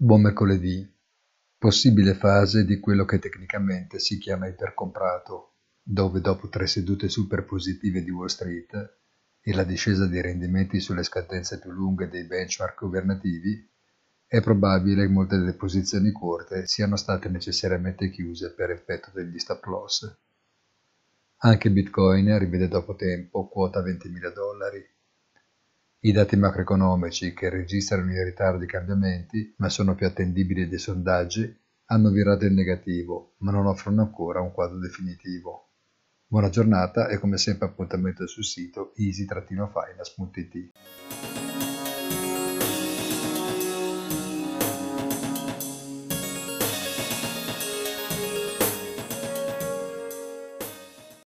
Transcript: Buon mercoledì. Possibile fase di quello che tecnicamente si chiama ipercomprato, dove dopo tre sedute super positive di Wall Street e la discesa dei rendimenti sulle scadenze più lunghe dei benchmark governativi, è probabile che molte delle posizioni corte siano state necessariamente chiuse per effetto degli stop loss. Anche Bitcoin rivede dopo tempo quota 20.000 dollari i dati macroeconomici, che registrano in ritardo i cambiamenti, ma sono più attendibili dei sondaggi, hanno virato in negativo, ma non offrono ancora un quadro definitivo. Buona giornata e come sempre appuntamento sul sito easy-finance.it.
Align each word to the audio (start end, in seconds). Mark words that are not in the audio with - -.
Buon 0.00 0.20
mercoledì. 0.20 0.88
Possibile 1.58 2.14
fase 2.14 2.64
di 2.64 2.78
quello 2.78 3.04
che 3.04 3.18
tecnicamente 3.18 3.98
si 3.98 4.16
chiama 4.18 4.46
ipercomprato, 4.46 5.54
dove 5.82 6.20
dopo 6.20 6.48
tre 6.48 6.68
sedute 6.68 7.08
super 7.08 7.44
positive 7.44 8.04
di 8.04 8.10
Wall 8.12 8.28
Street 8.28 8.98
e 9.40 9.52
la 9.52 9.64
discesa 9.64 10.06
dei 10.06 10.22
rendimenti 10.22 10.78
sulle 10.78 11.02
scadenze 11.02 11.58
più 11.58 11.72
lunghe 11.72 12.08
dei 12.08 12.26
benchmark 12.26 12.78
governativi, 12.78 13.68
è 14.24 14.40
probabile 14.40 15.04
che 15.04 15.12
molte 15.12 15.36
delle 15.36 15.54
posizioni 15.54 16.12
corte 16.12 16.68
siano 16.68 16.94
state 16.94 17.28
necessariamente 17.28 18.08
chiuse 18.08 18.54
per 18.54 18.70
effetto 18.70 19.10
degli 19.12 19.40
stop 19.40 19.64
loss. 19.64 20.16
Anche 21.38 21.72
Bitcoin 21.72 22.38
rivede 22.38 22.68
dopo 22.68 22.94
tempo 22.94 23.48
quota 23.48 23.82
20.000 23.82 24.32
dollari 24.32 24.96
i 26.00 26.12
dati 26.12 26.36
macroeconomici, 26.36 27.34
che 27.34 27.48
registrano 27.48 28.12
in 28.12 28.24
ritardo 28.24 28.62
i 28.62 28.68
cambiamenti, 28.68 29.54
ma 29.56 29.68
sono 29.68 29.94
più 29.96 30.06
attendibili 30.06 30.68
dei 30.68 30.78
sondaggi, 30.78 31.52
hanno 31.86 32.10
virato 32.10 32.44
in 32.44 32.54
negativo, 32.54 33.34
ma 33.38 33.50
non 33.50 33.66
offrono 33.66 34.02
ancora 34.02 34.40
un 34.40 34.52
quadro 34.52 34.78
definitivo. 34.78 35.70
Buona 36.26 36.50
giornata 36.50 37.08
e 37.08 37.18
come 37.18 37.38
sempre 37.38 37.66
appuntamento 37.66 38.26
sul 38.26 38.44
sito 38.44 38.92
easy-finance.it. 38.96 40.70